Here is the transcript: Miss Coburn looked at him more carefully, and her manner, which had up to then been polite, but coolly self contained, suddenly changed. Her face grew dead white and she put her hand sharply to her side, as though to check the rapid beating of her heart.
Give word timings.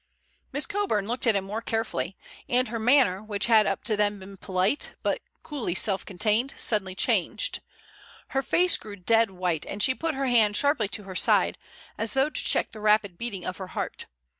Miss 0.51 0.65
Coburn 0.65 1.05
looked 1.07 1.27
at 1.27 1.35
him 1.35 1.43
more 1.45 1.61
carefully, 1.61 2.17
and 2.49 2.69
her 2.69 2.79
manner, 2.79 3.21
which 3.21 3.45
had 3.45 3.67
up 3.67 3.83
to 3.83 3.95
then 3.95 4.17
been 4.17 4.35
polite, 4.35 4.95
but 5.03 5.19
coolly 5.43 5.75
self 5.75 6.03
contained, 6.03 6.55
suddenly 6.57 6.95
changed. 6.95 7.61
Her 8.29 8.41
face 8.41 8.77
grew 8.77 8.95
dead 8.95 9.29
white 9.29 9.63
and 9.67 9.83
she 9.83 9.93
put 9.93 10.15
her 10.15 10.25
hand 10.25 10.57
sharply 10.57 10.87
to 10.87 11.03
her 11.03 11.13
side, 11.15 11.59
as 11.99 12.15
though 12.15 12.31
to 12.31 12.43
check 12.43 12.71
the 12.71 12.79
rapid 12.79 13.15
beating 13.19 13.45
of 13.45 13.57
her 13.57 13.67
heart. 13.77 14.07